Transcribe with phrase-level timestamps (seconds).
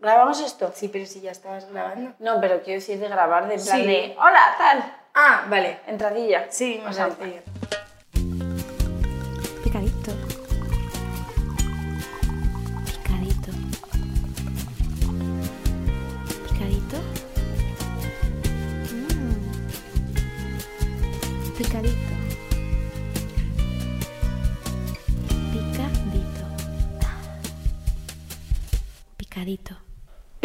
[0.00, 0.72] ¿Grabamos esto?
[0.74, 2.12] Sí, pero si ya estabas grabando.
[2.18, 3.86] No, pero quiero decir de grabar, de plan Sí.
[3.86, 5.80] de, hola, tal, Ah, vale.
[5.86, 6.46] entradilla.
[6.50, 7.08] Sí, me O sea,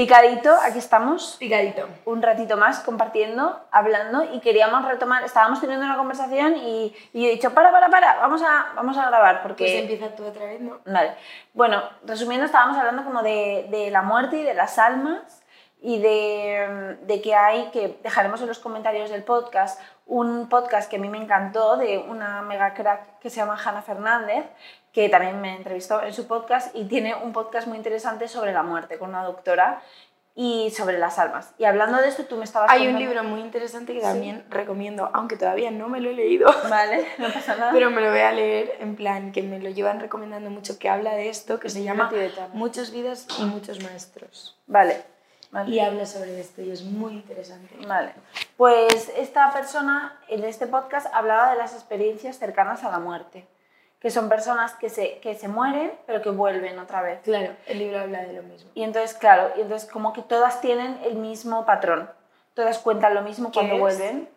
[0.06, 1.36] Picadito, aquí estamos.
[1.40, 1.88] Picadito.
[2.06, 7.28] un ratito más compartiendo, hablando y queríamos retomar, estábamos teniendo una conversación y, y yo
[7.28, 9.64] he dicho, para, para, para, vamos a, vamos a grabar porque...
[9.64, 10.78] Pues empieza tú otra vez, ¿no?
[10.86, 11.16] Vale.
[11.56, 15.42] Bueno, resumiendo, estábamos hablando como de, de la muerte y de las almas
[15.82, 20.98] y de, de que hay, que dejaremos en los comentarios del podcast, un podcast que
[20.98, 24.46] a mí me encantó de una mega crack que se llama Hanna Fernández,
[24.96, 28.64] que también me entrevistó en su podcast y tiene un podcast muy interesante sobre la
[28.64, 29.82] muerte con una doctora
[30.38, 31.54] y sobre las almas.
[31.58, 34.46] Y hablando de esto, tú me estabas Hay un contando- libro muy interesante que también
[34.50, 37.72] recomiendo, aunque todavía no me lo he leído, Vale, no pasa nada.
[37.74, 40.90] pero me lo voy a leer en plan que me lo llevan recomendando mucho, que
[40.90, 42.54] habla de esto, que se llama Tibetano.
[42.54, 44.58] Muchas vidas y muchos maestros.
[44.68, 45.04] Vale.
[45.52, 45.72] vale.
[45.76, 47.76] Y habla sobre esto y es muy interesante.
[47.88, 48.14] Vale.
[48.58, 53.46] Pues esta persona en este podcast hablaba de las experiencias cercanas a la muerte,
[54.00, 57.22] que son personas que se, que se mueren pero que vuelven otra vez.
[57.24, 58.70] Claro, el libro habla de lo mismo.
[58.76, 62.10] Y entonces, claro, y entonces como que todas tienen el mismo patrón,
[62.54, 63.80] todas cuentan lo mismo ¿Qué cuando es?
[63.82, 64.30] vuelven.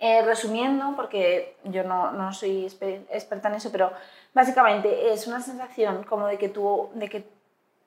[0.00, 3.92] Eh, resumiendo, porque yo no, no soy experta en eso, pero
[4.34, 7.24] básicamente es una sensación como de que tú, de que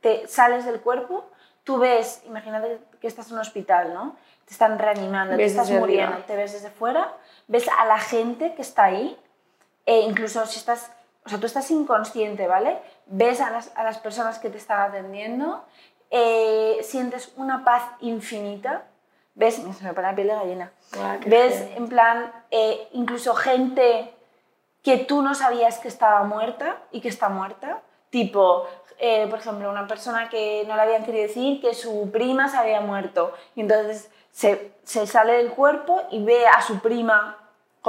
[0.01, 1.25] te sales del cuerpo,
[1.63, 4.15] tú ves, imagínate que estás en un hospital, ¿no?
[4.45, 6.25] Te están reanimando, te estás muriendo, arriba.
[6.25, 7.13] te ves desde fuera,
[7.47, 9.19] ves a la gente que está ahí,
[9.87, 10.91] e incluso si estás,
[11.25, 12.77] o sea, tú estás inconsciente, ¿vale?
[13.05, 15.63] Ves a las, a las personas que te están atendiendo,
[16.11, 18.83] eh, sientes una paz infinita,
[19.33, 20.71] ves, se me pone la piel de gallina,
[21.25, 24.13] ves en plan, eh, incluso gente
[24.83, 28.67] que tú no sabías que estaba muerta y que está muerta, tipo,
[28.99, 32.57] eh, por ejemplo, una persona que no le habían querido decir que su prima se
[32.57, 33.33] había muerto.
[33.55, 37.37] Y entonces se, se sale del cuerpo y ve a su prima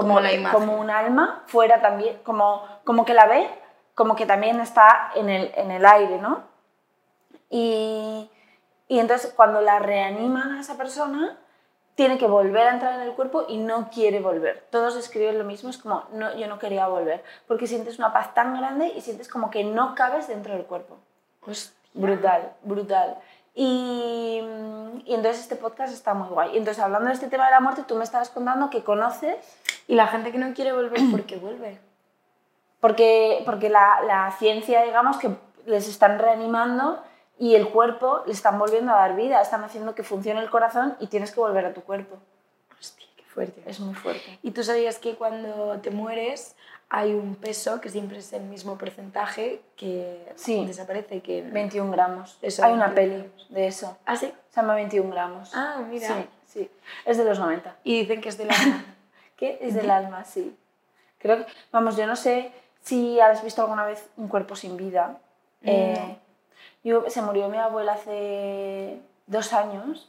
[0.03, 0.61] como, Como la imagen.
[0.61, 3.49] como un alma fuera también, como, como que la ve,
[3.95, 6.43] como que también está en el, en el aire, ¿no?
[7.51, 8.31] Y,
[8.87, 11.39] y entonces cuando la reaniman a esa persona,
[11.95, 14.65] tiene que volver a entrar en el cuerpo y no quiere volver.
[14.71, 18.35] Todos escriben lo mismo, es como, no, yo no quería volver, porque sientes una paz
[18.35, 20.99] tan grande y sientes como que no cabes dentro del cuerpo.
[21.45, 21.77] Hostia.
[21.95, 23.19] Brutal, brutal.
[23.55, 24.41] Y,
[25.05, 26.55] y entonces este podcast está muy guay.
[26.55, 29.37] Y entonces hablando de este tema de la muerte, tú me estabas contando que conoces,
[29.87, 31.81] Y la gente que no quiere volver, ¿por qué vuelve?
[32.81, 35.31] porque, porque la, la ciencia, digamos, que
[35.67, 37.03] les están reanimando
[37.39, 40.97] y el cuerpo le están volviendo a dar vida, están haciendo que funcione el corazón
[41.01, 42.19] y tienes que volver a tu cuerpo.
[42.79, 43.63] Hostia, qué fuerte.
[43.67, 44.39] Es muy fuerte.
[44.43, 46.57] ¿Y tú sabías que cuando te mueres
[46.91, 50.65] hay un peso que siempre es el mismo porcentaje que Sí.
[50.67, 51.21] desaparece?
[51.21, 51.43] Que...
[51.43, 52.39] 21 gramos.
[52.41, 53.99] Eso, Hay una 21 peli de eso.
[54.07, 54.33] ¿Ah, sí?
[54.49, 55.53] Se llama 21 gramos.
[55.55, 56.09] Ah, mira.
[56.09, 56.71] Sí, sí.
[57.05, 57.77] Es de los 90.
[57.85, 58.85] Y dicen que es del alma.
[59.37, 59.59] ¿Qué?
[59.61, 60.57] Es del alma, sí.
[61.19, 65.19] Creo que, vamos, yo no sé si has visto alguna vez un cuerpo sin vida.
[65.63, 66.17] Eh,
[66.85, 70.09] yo, se murió mi abuela hace dos años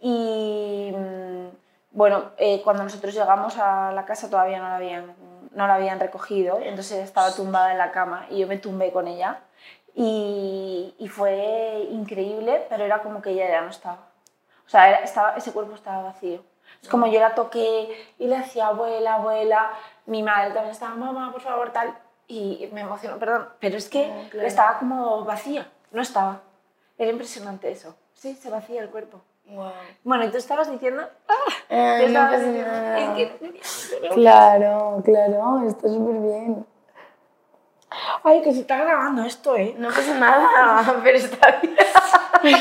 [0.00, 1.48] y, mm,
[1.92, 5.06] bueno, eh, cuando nosotros llegamos a la casa todavía no la habían,
[5.52, 9.08] no la habían recogido, entonces estaba tumbada en la cama y yo me tumbé con
[9.08, 9.40] ella
[9.94, 14.08] y, y fue increíble, pero era como que ella ya no estaba.
[14.66, 16.42] O sea, era- estaba, ese cuerpo estaba vacío.
[16.80, 19.72] Es como yo la toqué y le decía, abuela, abuela,
[20.06, 21.92] mi madre también estaba, mamá, por favor, tal.
[22.28, 24.46] Y me emocionó, perdón, pero es que No, claro.
[24.46, 26.40] estaba como vacía, no estaba.
[26.96, 27.96] Era impresionante eso.
[28.14, 29.20] Sí, se vacía el cuerpo.
[29.50, 29.72] Wow.
[30.04, 31.02] Bueno, y tú estabas diciendo...
[31.28, 31.34] ¡Ah!
[31.68, 33.14] Eh, ¿Qué no pasa nada.
[34.14, 36.66] Claro, claro, está súper bien.
[38.22, 39.74] Ay, que se está grabando esto, ¿eh?
[39.76, 41.76] No pasa nada, pero está bien.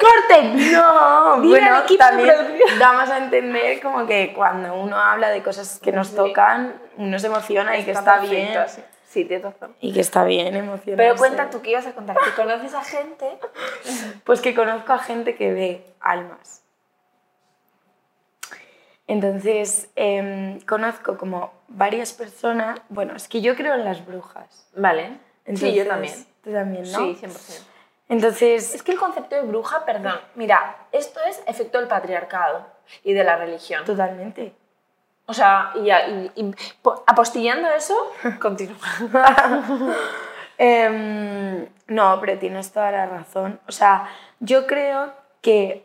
[0.00, 0.72] ¡Corten!
[0.72, 2.34] No, Dile al bueno, equipo también
[2.78, 6.16] damos a entender como que cuando uno habla de cosas que nos Sí.
[6.16, 8.68] tocan, uno se emociona y que está perfecto, bien.
[8.68, 9.76] Sí, sí tienes razón.
[9.80, 10.96] Y que está bien emocionarse.
[10.96, 12.16] Pero cuenta tú, ¿qué ibas a contar?
[12.16, 13.26] ¿Que conoces a gente?
[14.24, 16.62] Pues que conozco a gente que ve almas.
[19.08, 22.80] Entonces, em, conozco como varias personas.
[22.88, 24.68] Bueno, es que yo creo en las brujas.
[24.74, 25.18] Vale.
[25.54, 26.14] sí, yo también.
[26.42, 26.98] Tú también, ¿no?
[26.98, 27.62] Sí, 100%.
[28.08, 32.66] Entonces, Es que el concepto de bruja, perdón, mira, esto es efecto del patriarcado
[33.02, 33.84] y de la religión.
[33.84, 34.54] totalmente.
[35.26, 37.94] O sea, y, y- y po- apostillando eso,
[38.40, 38.76] continúa.
[40.58, 43.58] Em, no, pero tienes toda la razón.
[43.66, 44.08] O sea,
[44.40, 45.84] yo creo que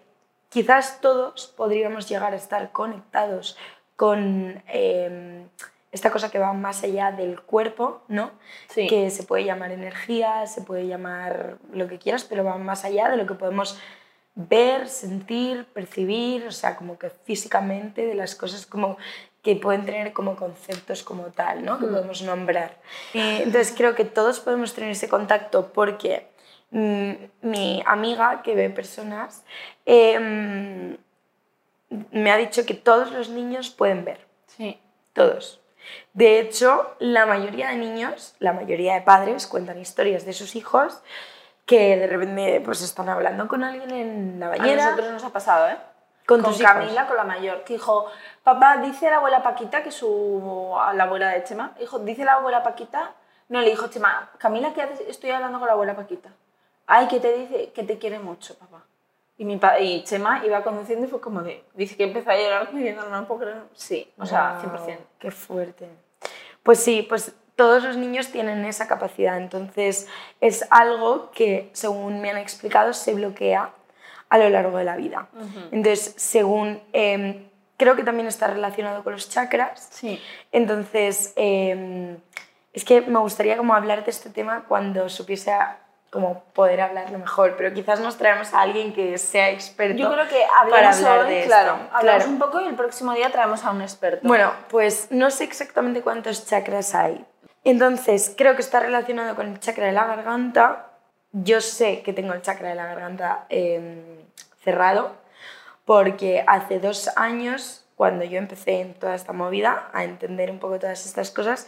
[0.50, 3.58] quizás todos podríamos llegar a estar conectados
[3.96, 5.48] con em,
[5.92, 8.32] esta cosa que va más allá del cuerpo, ¿no?
[8.70, 8.88] Sí.
[8.88, 13.10] Que se puede llamar energía, se puede llamar lo que quieras, pero va más allá
[13.10, 13.80] de lo que podemos
[14.38, 18.98] ver, sentir, percibir, o sea, como que físicamente, de las cosas como
[19.42, 21.80] que pueden tener como conceptos como tal, ¿no?
[21.80, 22.78] Que podemos nombrar.
[23.14, 26.28] Eh, entonces creo que todos podemos tener ese contacto porque
[26.70, 27.12] mm,
[27.42, 29.44] mi amiga que ve personas
[29.86, 30.98] em,
[32.12, 34.20] me ha dicho que todos los niños pueden ver,
[34.56, 34.80] Sí.
[35.14, 35.62] todos.
[36.14, 41.02] De hecho, la mayoría de niños, la mayoría de padres cuentan historias de sus hijos
[41.68, 44.86] que de repente pues están hablando con alguien en la A bañera.
[44.86, 45.78] nosotros nos ha pasado, ¿eh?
[46.26, 46.74] Con con tus hijos.
[46.74, 48.08] Camila, con la mayor, que dijo,
[48.44, 52.34] papá, dice la abuela Paquita, que su, a la abuela de Chema, dijo, dice la
[52.34, 53.12] abuela Paquita,
[53.50, 55.02] no, le dijo Chema, Camila, ¿qué haces?
[55.08, 56.30] Estoy hablando con la abuela Paquita.
[56.88, 58.84] Ay, que te dice que te quiere mucho, papá.
[59.38, 62.38] Y, mi pa- y Chema iba conduciendo y fue como de, dice que empezó a
[62.38, 63.62] llorar diciendo, no, no puedo creer".
[63.74, 64.98] Sí, o sea, Guau, 100%.
[65.20, 65.88] Qué fuerte.
[66.64, 70.08] Pues sí, pues todos los niños tienen esa capacidad, entonces
[70.40, 73.72] es algo que, según me han explicado, se bloquea
[74.30, 75.28] a lo largo de la vida.
[75.72, 80.22] Entonces, según, em, creo que también está relacionado con los chakras, Sí.
[80.52, 82.18] entonces em,
[82.74, 85.80] es que me gustaría como hablar de este tema cuando supiese a-
[86.12, 90.28] como poder hablarlo mejor, pero quizás nos traemos a alguien que sea experto Yo creo
[90.28, 91.50] que para hablamos hablar hoy, de esto.
[91.50, 92.30] claro, hablamos Claro.
[92.30, 94.26] un poco y el próximo día traemos a un experto.
[94.28, 97.26] Bueno, pues no sé exactamente cuántos chakras hay.
[97.68, 100.86] Entonces, creo que está relacionado con el chakra de la garganta.
[101.34, 104.24] Yo sé que tengo el chakra de la garganta eh,
[104.64, 105.12] cerrado
[105.84, 110.80] porque hace dos años, cuando yo empecé en toda esta movida, a entender un poco
[110.80, 111.68] todas estas cosas,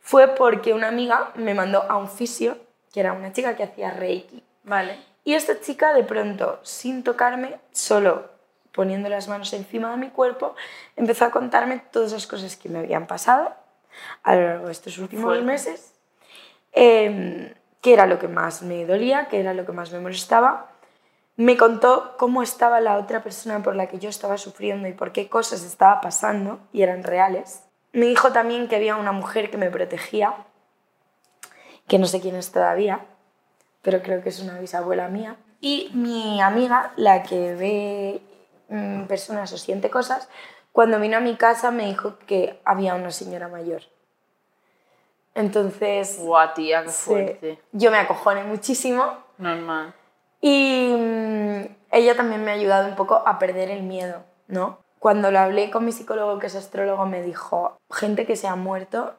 [0.00, 2.58] fue porque una amiga me mandó a un fisio,
[2.92, 4.42] que era una chica que hacía reiki.
[4.64, 4.98] Vale.
[5.22, 8.30] Y esta chica de pronto, sin tocarme, solo
[8.72, 10.56] poniendo las manos encima de mi cuerpo,
[10.96, 13.54] empezó a contarme todas las cosas que me habían pasado
[14.22, 15.44] a lo largo de estos últimos Fuerte.
[15.44, 15.94] meses,
[16.72, 20.72] eh, qué era lo que más me dolía, qué era lo que más me molestaba.
[21.36, 25.12] Me contó cómo estaba la otra persona por la que yo estaba sufriendo y por
[25.12, 27.62] qué cosas estaba pasando y eran reales.
[27.92, 30.34] Me dijo también que había una mujer que me protegía,
[31.86, 33.06] que no sé quién es todavía,
[33.82, 35.36] pero creo que es una bisabuela mía.
[35.60, 38.20] Y mi amiga, la que ve
[38.68, 40.28] mm, personas o siente cosas,
[40.76, 43.80] cuando vino a mi casa me dijo que había una señora mayor.
[45.34, 47.58] Entonces, Guau, tía, qué sí, fuerte.
[47.72, 49.04] yo me acojoné muchísimo
[49.38, 49.94] Normal.
[50.42, 51.62] y mm,
[51.92, 54.78] ella también me ha ayudado un poco a perder el miedo, ¿no?
[54.98, 58.54] Cuando lo hablé con mi psicólogo, que es astrólogo, me dijo, gente que se ha
[58.56, 59.14] muerto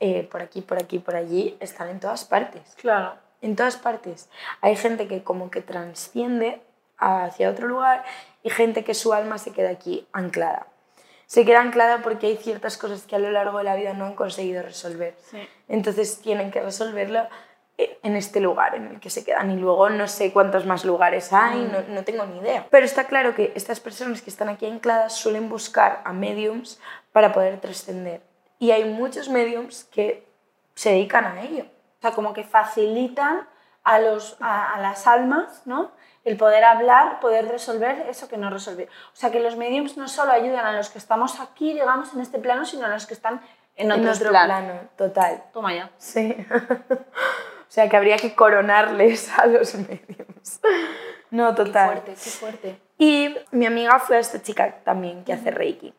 [0.00, 3.14] eh, por aquí, por aquí, por allí, están en todas partes Claro.
[3.42, 4.30] en todas partes.
[4.62, 6.62] Hay gente que como que transciende
[6.96, 8.04] hacia otro lugar
[8.42, 10.66] y gente que su alma se queda aquí anclada.
[11.26, 14.04] Se queda anclada porque hay ciertas cosas que a lo largo de la vida no
[14.04, 15.14] han conseguido resolver.
[15.30, 15.38] Sí.
[15.68, 17.26] Entonces tienen que resolverlo
[17.76, 19.50] eh, en este lugar en el que se quedan.
[19.50, 22.66] Y luego no sé cuántos más lugares hay, no, no tengo ni idea.
[22.70, 26.80] Pero está claro que estas personas que están aquí ancladas suelen buscar a mediums
[27.12, 28.22] para poder trascender.
[28.60, 30.24] Y hay muchos mediums que
[30.74, 31.64] se dedican a ello.
[31.64, 33.48] O sea, como que facilitan
[33.82, 35.90] a, los, a, a las almas, ¿no?
[36.24, 38.88] El poder hablar, poder resolver eso que no resolve.
[39.12, 42.20] O sea, que los mediums no solo ayudan a los que estamos aquí, digamos, en
[42.20, 43.42] este plano, sino a los que están
[43.76, 44.46] en, En otro planos.
[44.62, 45.44] plano, total.
[45.52, 45.90] Toma ya.
[45.98, 46.34] Sí.
[46.90, 50.60] o sea, que habría que coronarles a los mediums.
[51.30, 51.88] No, total.
[51.88, 52.80] Fuerte, qué fuerte.
[52.96, 55.92] Y mi amiga fue a esta chica también que hace Reiki.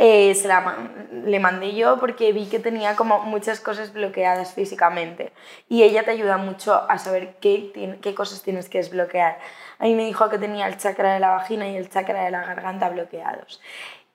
[0.00, 0.76] Eh, se la
[1.24, 5.32] le mandé yo porque vi que tenía como muchas cosas bloqueadas físicamente
[5.68, 9.38] y ella te ayuda mucho a saber qué, qué cosas tienes que desbloquear.
[9.80, 12.30] A mí me dijo que tenía el chakra de la vagina y el chakra de
[12.30, 13.60] la garganta bloqueados.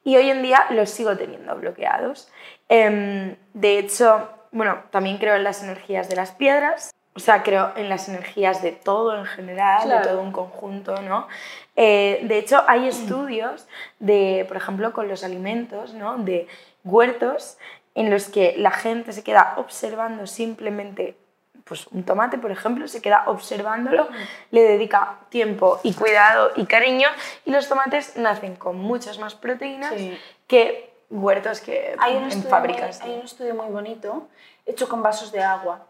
[0.06, 2.30] Y hoy en día los sigo teniendo bloqueados.
[2.70, 6.94] Em, de hecho, bueno, también creo en las energías de las piedras.
[7.16, 10.02] O sea, creo en las energías de todo en general, Claro.
[10.06, 11.28] de todo un conjunto, ¿no?
[11.76, 13.68] Eh, de hecho, hay estudios
[14.00, 16.18] de, por ejemplo, con los alimentos, ¿no?
[16.18, 16.48] De
[16.84, 17.58] huertos
[17.96, 21.16] en los que la gente se queda observando simplemente,
[21.64, 24.08] pues un tomate, por ejemplo, se queda observándolo,
[24.52, 27.08] le dedica tiempo y cuidado y cariño
[27.46, 30.18] y los tomates nacen con muchas más proteínas Sí.
[30.48, 33.02] que huertos que Hay un, en estudio fábricas.
[33.02, 34.28] muy, hay un estudio muy bonito
[34.66, 35.86] hecho con vasos de agua.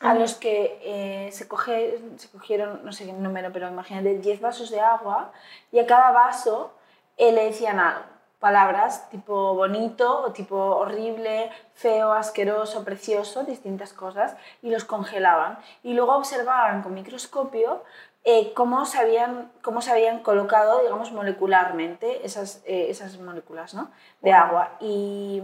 [0.00, 4.40] A los que eh, se, coge, se cogieron, no sé qué número, pero imagínate, 10
[4.40, 5.32] vasos de agua
[5.72, 6.72] y a cada vaso
[7.16, 8.04] eh, le decían algo.
[8.38, 15.58] palabras tipo bonito o tipo horrible, feo, asqueroso, precioso, distintas cosas, y los congelaban.
[15.82, 17.82] Y luego observaban con microscopio
[18.28, 23.92] eh, cómo, se habían, cómo se habían colocado, digamos, molecularmente esas, eh, esas moléculas ¿no?
[24.20, 24.72] de agua.
[24.80, 25.40] Y,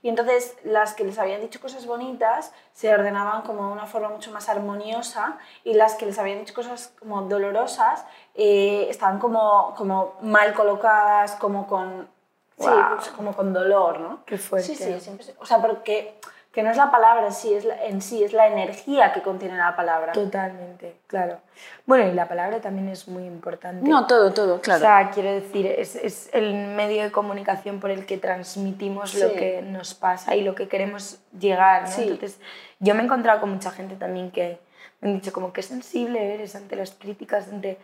[0.00, 4.10] y entonces las que les habían dicho cosas bonitas se ordenaban como de una forma
[4.10, 8.04] mucho más armoniosa y las que les habían dicho cosas como dolorosas
[8.36, 12.08] eh, estaban como, como mal colocadas, como con,
[12.58, 12.94] sí, Guau.
[12.94, 14.24] pues como con dolor, ¿no?
[14.24, 14.68] Qué fuerte.
[14.68, 16.20] Sí, sí, siempre O sea, porque
[16.52, 19.56] que no es la palabra sí, es la, en sí, es la energía que contiene
[19.56, 20.12] la palabra.
[20.12, 21.38] Totalmente, claro.
[21.86, 23.88] Bueno, y la palabra también es muy importante.
[23.88, 24.80] No, todo, todo, O claro.
[24.80, 29.62] sea, quiero decir, es, es el medio de comunicación por el que transmitimos lo que
[29.62, 31.88] nos pasa y lo que queremos llegar, ¿no?
[31.88, 32.02] Sí.
[32.02, 32.40] Entonces,
[32.80, 34.58] yo me he encontrado con mucha gente también que
[35.00, 37.78] me han dicho como que sensible eres ante las críticas, ante...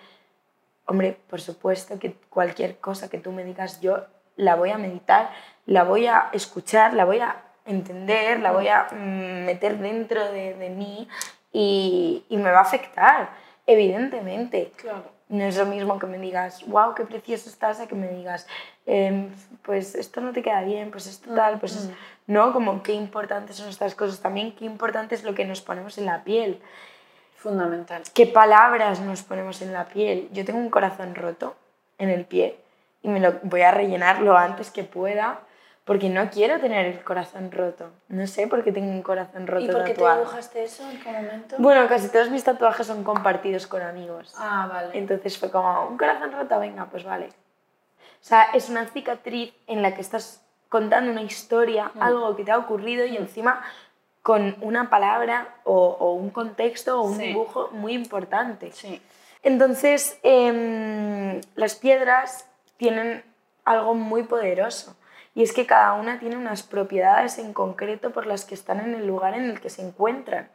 [0.89, 4.05] Hombre, por supuesto que cualquier cosa que tú me digas yo
[4.37, 5.31] la voy a meditar,
[5.65, 10.55] la voy a escuchar, la voy a entender, la voy a mm, meter dentro de,
[10.55, 11.09] de mí
[11.53, 13.31] y, y me va a afectar,
[13.67, 14.73] evidentemente.
[14.77, 15.15] claro.
[15.29, 18.47] No es lo mismo que me digas, wow, qué precioso estás, a que me digas,
[18.87, 19.29] "Em,
[19.63, 21.91] pues esto no te queda bien, pues esto tal, pues es-".
[22.29, 25.99] no, como qué importantes son estas cosas, también qué importante es lo que nos ponemos
[25.99, 26.61] en la piel,
[27.37, 28.03] Fundamental.
[28.15, 30.29] qué palabras nos ponemos en la piel.
[30.33, 31.57] Yo tengo un corazón roto
[31.99, 32.57] en el pie
[33.03, 35.41] y me lo voy a rellenar lo antes que pueda
[35.87, 37.91] porque no quiero tener el corazón roto.
[38.09, 40.19] No sé por qué tengo un corazón roto ¿Y por qué te tatuado.
[40.23, 40.83] dibujaste eso?
[40.91, 41.55] ¿En qué momento?
[41.59, 44.35] Bueno, casi todos mis tatuajes son compartidos con amigos.
[44.37, 44.99] Ah, vale.
[44.99, 47.29] Entonces fue como, un corazón roto, venga, pues vale.
[47.29, 52.03] O sea, es una cicatriz en la que estás contando una historia, Mm.
[52.03, 53.63] algo que te ha ocurrido y encima
[54.23, 57.29] con una palabra o, o un contexto o un Sí.
[57.29, 58.73] dibujo muy importante.
[58.73, 59.01] Sí.
[59.45, 63.23] Entonces, em, las piedras tienen
[63.65, 64.97] algo muy poderoso
[65.37, 68.95] y es que cada una tiene unas propiedades en concreto por las que están en
[68.95, 70.49] el lugar en el que se encuentran.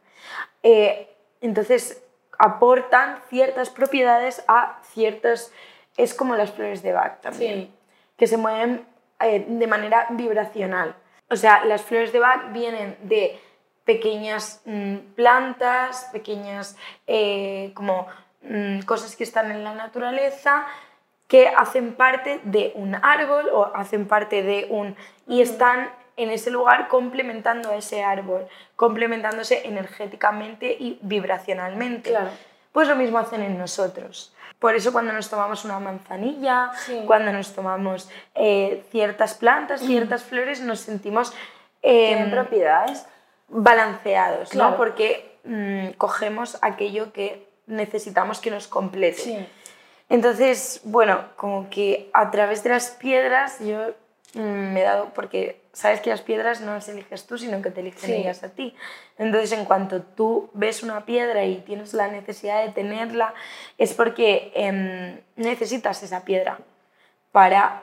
[0.64, 1.08] Eh,
[1.40, 2.02] entonces,
[2.36, 5.52] aportan ciertas propiedades a ciertos...
[5.96, 7.74] Es como las flores de Bach también, Sí.
[8.16, 8.84] que se mueven
[9.20, 10.96] eh, de manera vibracional.
[11.30, 13.38] O sea, las flores de Bach vienen de
[13.84, 18.08] pequeñas mm, plantas, pequeñas eh, como
[18.42, 20.66] mm, cosas que están en la naturaleza,
[21.32, 24.94] que hacen parte de un árbol o hacen parte de un...
[25.26, 28.46] y están en ese lugar complementando a ese árbol,
[28.76, 32.10] complementándose energéticamente y vibracionalmente.
[32.10, 32.28] Claro.
[32.72, 34.34] Pues lo mismo hacen en nosotros.
[34.58, 37.02] Por eso cuando nos tomamos una manzanilla, Sí.
[37.06, 41.32] cuando nos tomamos eh, ciertas plantas, ciertas flores, nos sentimos
[41.82, 43.06] eh, Tienen propiedades.
[43.48, 44.72] balanceados, Claro.
[44.72, 44.76] ¿no?
[44.76, 49.16] Porque mm, cogemos aquello que necesitamos que nos complete.
[49.18, 49.48] Sí.
[50.12, 53.94] Entonces, bueno, como que a través de las piedras yo
[54.34, 54.40] mm,
[54.72, 57.80] me he dado, porque sabes que las piedras no las eliges tú, sino que te
[57.80, 58.12] eligen Sí.
[58.12, 58.76] ellas a ti.
[59.16, 63.32] Entonces, en cuanto tú ves una piedra y tienes la necesidad de tenerla,
[63.78, 66.58] es porque em, necesitas esa piedra
[67.32, 67.82] para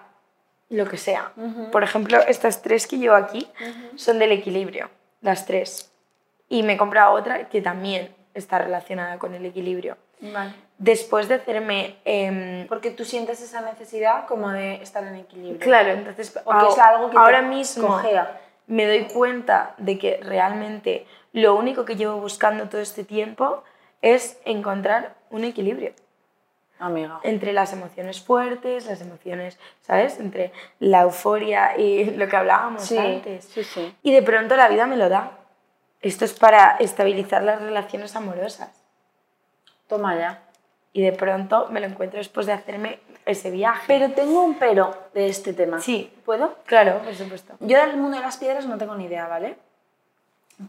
[0.69, 1.31] lo que sea.
[1.71, 3.49] Por ejemplo, estas tres que llevo aquí
[3.95, 5.91] son del equilibrio, las tres.
[6.47, 9.97] Y me he comprado otra que también está relacionada con el equilibrio.
[10.21, 10.53] Vale.
[10.77, 11.97] Después de hacerme...
[12.05, 15.59] em, Porque tú sientes esa necesidad como de estar en equilibrio.
[15.59, 18.39] claro, entonces es algo que ahora mismo cojea.
[18.67, 23.63] me doy cuenta de que realmente lo único que llevo buscando todo este tiempo
[24.01, 25.93] es encontrar un equilibrio
[26.79, 27.19] Amiga.
[27.23, 30.17] entre las emociones fuertes, las emociones, ¿sabes?
[30.19, 33.45] Entre la euforia y lo que hablábamos Sí, antes.
[33.45, 33.93] sí, sí.
[34.01, 35.31] Y de pronto la vida me lo da.
[36.01, 38.69] Esto es para estabilizar las relaciones amorosas.
[39.89, 40.41] Toma ya.
[40.93, 43.83] Y de pronto me lo encuentro después de hacerme ese viaje.
[43.87, 45.81] Pero tengo un pero de este tema.
[45.81, 46.13] Sí.
[46.25, 46.55] ¿Puedo?
[46.65, 47.53] claro, por supuesto.
[47.59, 49.57] Yo del mundo de las piedras no tengo ni idea, ¿vale?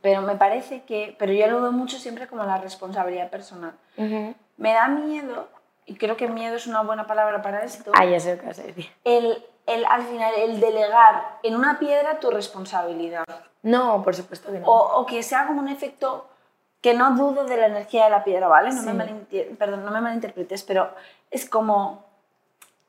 [0.03, 1.15] Pero me parece que...
[1.19, 3.73] Pero yo lo veo mucho siempre como la responsabilidad personal.
[3.97, 4.35] Ujú.
[4.57, 5.49] Me da miedo,
[5.87, 8.47] y creo que miedo es una buena palabra para esto, Ah, ya sé lo que
[8.47, 8.89] vas a decir.
[9.05, 13.25] el, el, al final el delegar en una piedra tu responsabilidad.
[13.63, 14.67] No, por supuesto que no.
[14.67, 16.27] O, o que sea como un efecto
[16.81, 18.71] que no dudo de la energía de la piedra, ¿vale?
[18.71, 18.91] No, Sí.
[18.93, 19.07] me,
[19.59, 20.91] perdón, no me malinterpretes, pero
[21.31, 22.05] es como,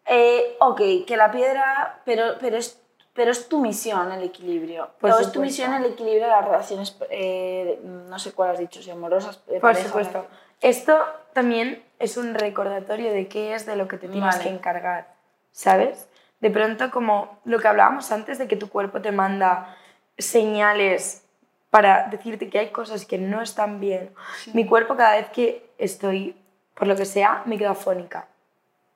[0.05, 2.79] eh, ok, que la piedra, pero, pero, es,
[3.13, 4.89] pero es tu misión el equilibrio.
[4.99, 8.59] Por o es tu misión el equilibrio de las relaciones, eh, no sé cuál has
[8.59, 10.25] dicho, si amorosas, de Por pareja, supuesto.
[10.61, 10.97] Esto
[11.33, 14.43] también es un recordatorio de qué es de lo que te tienes Vale.
[14.43, 15.07] que encargar,
[15.51, 16.07] ¿sabes?
[16.39, 19.75] De pronto, como lo que hablábamos antes de que tu cuerpo te manda
[20.17, 21.23] señales
[21.71, 24.13] para decirte que hay cosas que no están bien.
[24.53, 26.35] Mi cuerpo cada vez que estoy,
[26.75, 28.27] por lo que sea, me quedo afónica,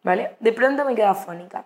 [0.03, 0.35] ¿vale?
[0.39, 1.65] De pronto me quedo afónica.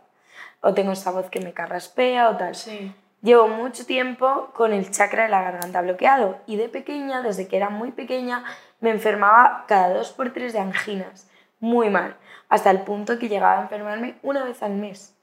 [0.62, 2.54] o tengo esa voz que me carraspea o tal.
[2.54, 2.94] Sí.
[3.22, 7.58] Llevo mucho tiempo con el chakra de la garganta bloqueado y de pequeña, desde que
[7.58, 8.44] era muy pequeña,
[8.80, 12.16] me enfermaba cada dos por tres de anginas, muy mal,
[12.50, 15.18] hasta el punto que llegaba a enfermarme una vez al mes.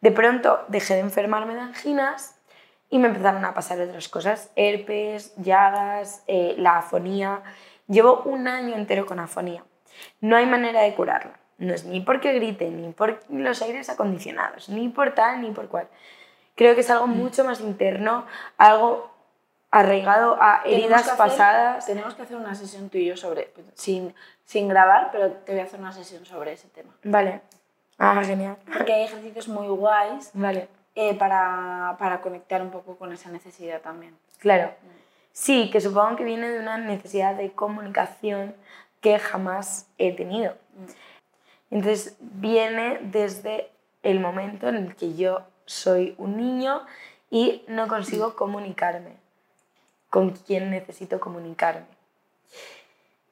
[0.00, 2.35] De pronto dejé de enfermarme de anginas
[2.90, 7.42] y me empezaron a pasar otras cosas, herpes, llagas, eh, la afonía.
[7.88, 9.64] Llevo un año entero con afonía.
[10.20, 11.38] No hay manera de curarla.
[11.58, 15.68] No es ni porque grite, ni por los aires acondicionados, ni por tal, ni por
[15.68, 15.88] cual.
[16.54, 18.26] Creo que es algo mucho más interno,
[18.58, 19.10] algo
[19.70, 21.86] arraigado a Tenemos heridas hacer- pasadas.
[21.86, 24.14] Tenemos que hacer una sesión tú y yo sobre, sin,
[24.44, 26.92] sin grabar, pero te voy a hacer una sesión sobre ese tema.
[27.04, 27.40] Vale.
[27.98, 28.56] Ah, genial.
[28.72, 30.68] Porque hay ejercicios muy guays Vale.
[30.96, 34.16] Eh, para, para conectar un poco con esa necesidad también.
[34.38, 34.72] Claro.
[35.32, 38.54] Sí, que supongo que viene de una necesidad de comunicación
[39.02, 40.54] que jamás he tenido.
[41.70, 43.68] Entonces viene desde
[44.02, 46.80] el momento en el que yo soy un niño
[47.30, 49.16] y no consigo comunicarme
[50.08, 51.86] con quien necesito comunicarme.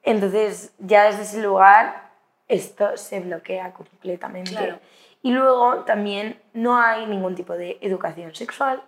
[0.03, 2.11] Entonces ya desde ese lugar
[2.47, 4.51] esto se bloquea completamente.
[4.51, 4.79] Claro.
[5.25, 8.83] Y luego también no hay ningún tipo de educación sexual,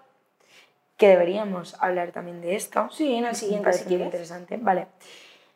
[0.98, 2.90] que deberíamos hablar también de esto.
[2.92, 4.58] Sí, en el siguiente, si interesante.
[4.60, 4.86] Vale.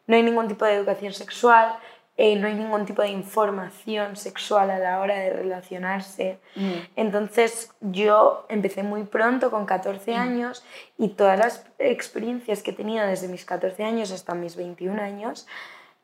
[0.07, 1.77] No hay ningún tipo de educación sexual,
[2.17, 6.39] eh, no hay ningún tipo de información sexual a la hora de relacionarse.
[6.57, 6.73] Mm.
[6.97, 10.65] Entonces yo empecé muy pronto, con 14 años,
[10.97, 15.47] y todas las experiencias que he tenido desde mis 14 años hasta mis 21 años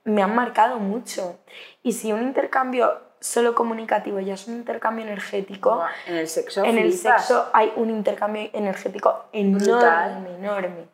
[0.05, 1.39] me han marcado mucho.
[1.83, 6.65] Y si un intercambio solo comunicativo ya es un intercambio energético, En el sexo.
[6.65, 10.11] en el sexo hay un intercambio energético Brutal.
[10.13, 10.85] enorme, enorme.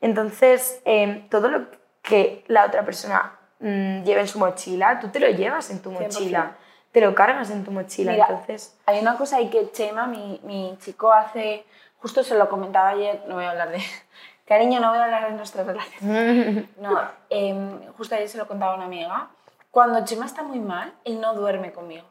[0.00, 1.66] Entonces, eh, todo lo
[2.02, 5.90] que la otra persona mm, lleva en su mochila, tú te lo llevas en tu
[5.90, 6.00] 100%.
[6.02, 6.56] mochila,
[6.92, 8.12] te lo cargas en tu mochila.
[8.12, 11.64] Mira, Entonces, Hay una cosa ahí que Chema, mi, mi chico, hace.
[11.98, 13.78] Justo se lo comentaba ayer, no voy a hablar de.
[14.46, 16.68] Cariño, no voy a hablar de nuestra relación.
[16.78, 19.28] No, em, justo ayer se lo contaba una amiga.
[19.72, 22.06] Cuando Chema está muy mal, él no duerme conmigo.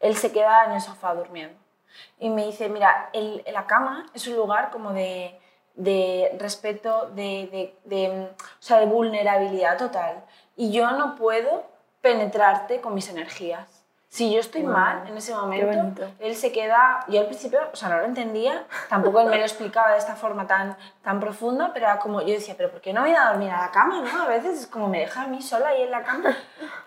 [0.00, 1.58] Él se queda en el sofá durmiendo.
[2.18, 5.40] Y me dice, mira, el- la cama es un lugar como de,
[5.74, 10.24] de respeto, de, de, de, o sea, de vulnerabilidad total.
[10.56, 11.64] Y yo no puedo
[12.02, 13.73] penetrarte con mis energías.
[14.14, 17.74] Si yo estoy Wow, mal en ese momento, él se queda, yo al principio, o
[17.74, 21.72] sea, no lo entendía, tampoco él me lo explicaba de esta forma tan, tan profunda,
[21.74, 24.02] pero era como, yo decía, pero ¿por qué no voy a dormir a la cama,
[24.02, 24.22] no?
[24.22, 26.30] A veces es como me deja a mí sola ahí en la cama.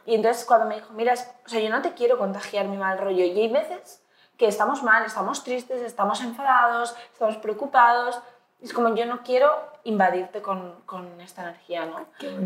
[0.06, 2.78] Y entonces cuando me dijo, mira, es- o sea, yo no te quiero contagiar mi
[2.78, 4.02] mal rollo, y hay veces
[4.38, 8.22] que estamos mal, estamos tristes, estamos enfadados, estamos preocupados,
[8.62, 9.52] es como yo no quiero
[9.84, 12.06] invadirte con, con esta energía, ¿no?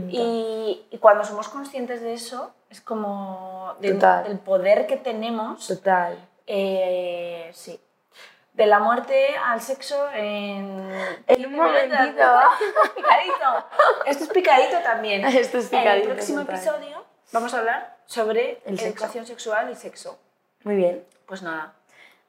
[0.09, 3.97] Y, y cuando somos conscientes de eso, es como del,
[4.45, 6.17] poder que tenemos total.
[6.47, 7.79] eh, sí.
[8.53, 10.91] De la muerte al sexo en...
[11.25, 12.23] En un momentito.
[12.95, 13.65] Picadito.
[14.05, 15.23] Esto es picadito también.
[15.25, 16.55] Esto es En el picadito, próximo total.
[16.55, 18.87] episodio vamos a hablar sobre El sexo.
[19.05, 20.19] educación sexual y sexo.
[20.65, 21.05] Muy bien.
[21.25, 21.73] Pues nada.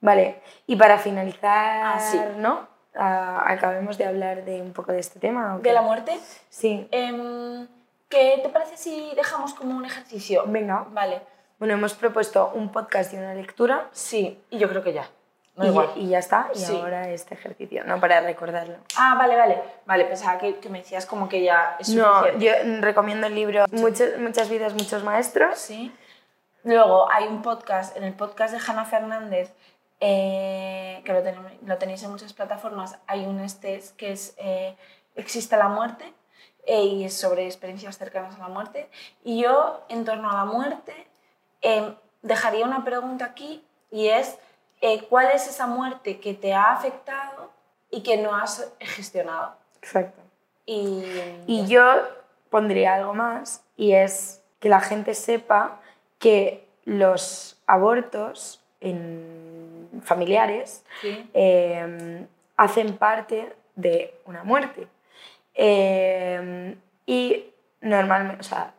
[0.01, 2.21] Vale, y para finalizar, Ah, sí.
[2.37, 2.69] ¿no?
[2.95, 5.59] Acabemos de hablar de un poco de este tema.
[5.63, 6.87] De la muerte, Sí.
[6.91, 7.67] em,
[8.09, 10.45] ¿qué te parece si dejamos como un ejercicio?
[10.47, 10.87] Venga.
[10.91, 11.21] Vale.
[11.59, 13.89] Bueno, hemos propuesto un podcast y una lectura.
[13.93, 15.09] Sí, y yo creo que ya.
[15.55, 15.91] No y, igual.
[15.97, 16.49] y ya está.
[16.55, 16.75] Y Sí.
[16.77, 18.77] ahora este ejercicio, no para recordarlo.
[18.99, 19.63] Ah, vale, vale.
[19.87, 23.65] Vale, pensaba que, que me decías como que ya es No, yo recomiendo el libro
[23.71, 25.59] Muchas, muchas vidas, muchos maestros.
[25.59, 25.95] Sí.
[26.65, 29.53] Luego hay un podcast, en el podcast de Hanna Fernández,
[30.05, 34.77] eh, que lo, ten- lo tenéis en muchas plataformas, hay un este que es eh,
[35.15, 36.11] Existe la muerte
[36.67, 38.89] eh, y es sobre experiencias cercanas a la muerte.
[39.23, 41.07] Y yo, en torno a la muerte,
[41.61, 44.39] eh, dejaría una pregunta aquí y es,
[44.81, 47.51] eh, ¿cuál es esa muerte que te ha afectado
[47.91, 49.55] y que no has gestionado?
[49.83, 50.23] Exacto.
[50.65, 51.05] Y,
[51.47, 51.85] Y yo
[52.49, 55.79] pondría algo más y es que la gente sepa
[56.19, 61.31] que los abortos en familiares Sí.
[61.35, 64.87] eh, hacen parte de una muerte.
[65.55, 66.75] Eh,
[67.07, 67.45] y
[67.81, 68.73] normalmente, o sea,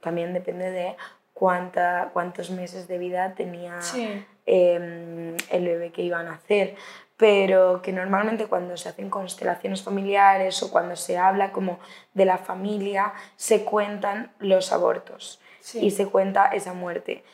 [0.00, 0.96] también depende de
[1.34, 4.24] cuánta, cuántos meses de vida tenía Sí.
[4.46, 6.76] eh, el bebé que iban a hacer.
[7.16, 11.80] Pero que normalmente cuando se hacen constelaciones familiares o cuando se habla como
[12.14, 15.84] de la familia, se cuentan los abortos Sí.
[15.84, 17.24] y se cuenta esa muerte.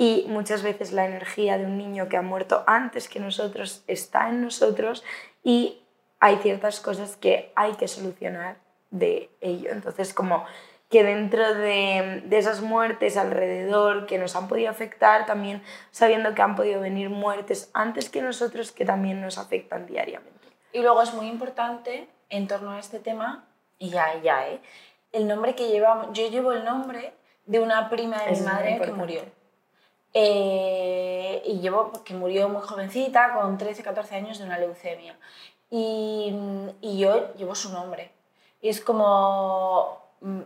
[0.00, 4.30] Y muchas veces la energía de un niño que ha muerto antes que nosotros está
[4.30, 5.04] en nosotros
[5.44, 5.82] y
[6.20, 8.56] hay ciertas cosas que hay que solucionar
[8.90, 9.68] de ello.
[9.70, 10.46] Entonces, como
[10.88, 16.40] que dentro de, de esas muertes alrededor que nos han podido afectar, también sabiendo que
[16.40, 20.48] han podido venir muertes antes que nosotros que también nos afectan diariamente.
[20.72, 23.44] Y luego es muy importante en torno a este tema,
[23.78, 24.60] y ya, ya, ¿eh?
[25.12, 27.12] El nombre que llevamos, yo llevo el nombre
[27.44, 29.39] de una prima de Eso mi madre que murió.
[30.12, 35.16] Eh, y llevo, que murió muy jovencita, con 13, 14 años de una leucemia.
[35.70, 36.34] Y,
[36.80, 38.10] y yo llevo su nombre.
[38.60, 40.00] Y es como...
[40.20, 40.40] mm,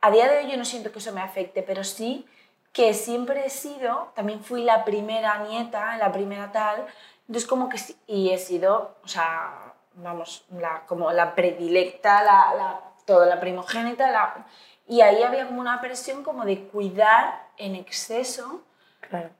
[0.00, 2.26] A día de hoy yo no siento que eso me afecte, pero sí
[2.72, 6.86] que siempre he sido, también fui la primera nieta, la primera tal,
[7.26, 12.80] entonces como que y he sido, o sea, vamos, la, como la predilecta, la, la,
[13.06, 14.46] todo, la primogénita, la,
[14.88, 18.62] y ahí había como una presión como de cuidar en exceso
[19.00, 19.30] Claro,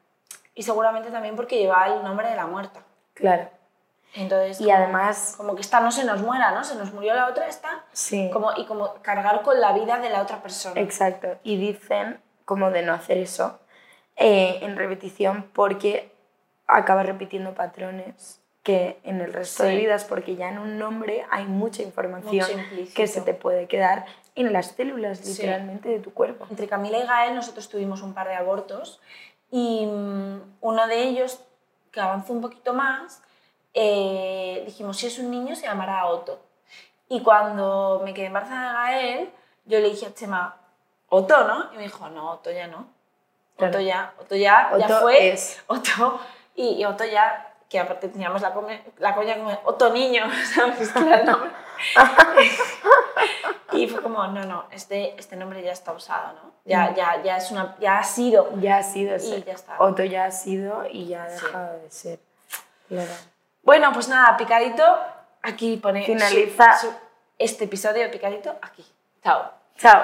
[0.54, 2.82] y seguramente también porque llevaba el nombre de la muerta.
[3.14, 3.48] claro.
[4.14, 6.64] Entonces, Y como- además- Como que esta no se nos muera, ¿no?
[6.64, 7.84] Se nos murió la otra, esta.
[7.92, 8.30] Sí.
[8.32, 10.80] Como, y como cargar con la vida de la otra persona.
[10.80, 11.37] Exacto.
[11.44, 13.61] Y dicen como de no hacer eso
[14.16, 16.11] eh, en repetición porque
[16.66, 21.44] acaba repitiendo patrones que en el resto de vidas, porque ya en un nombre hay
[21.44, 22.48] mucha información
[22.94, 24.06] que se te puede quedar
[24.40, 25.31] en las células Sí.
[25.33, 26.46] literalmente de tu cuerpo.
[26.51, 29.01] Entre Camila y Gael nosotros tuvimos un par de abortos
[29.51, 31.40] y mm, uno de ellos,
[31.92, 33.22] que avanzó un poquito más,
[33.74, 36.40] eh, dijimos, si es un niño se llamará Otto.
[37.09, 39.31] Y cuando me quedé embarazada de Gael,
[39.64, 40.57] yo le dije a Chema,
[41.09, 41.72] Otto, ¿no?
[41.72, 42.87] Y me dijo, no, Otto ya no.
[43.57, 43.72] Claro.
[43.72, 45.29] Otto ya, Otto ya, ya Otto fue.
[45.31, 45.62] es.
[45.66, 46.20] Otto,
[46.55, 50.24] y, y Otto ya, que aparte teníamos la, come- la coña como Otto niño,
[50.55, 50.92] ¿sabes?
[53.72, 56.52] y fue como, no, no, este, este nombre ya está usado, ¿no?
[56.64, 58.50] Ya, ya, ya, es una, ya ha sido.
[58.60, 59.42] Ya ha sido ese.
[59.42, 59.76] ya está.
[59.78, 61.44] Otto ya ha sido y ya ha Sí.
[61.46, 62.18] dejado de ser.
[62.88, 63.12] Claro.
[63.62, 64.84] Bueno, pues nada, picadito,
[65.42, 66.00] aquí pone...
[66.00, 66.78] su- Finaliza.
[66.78, 66.92] su-
[67.38, 68.84] este episodio de picadito aquí.
[69.22, 69.50] Chao.
[69.78, 70.02] Chao.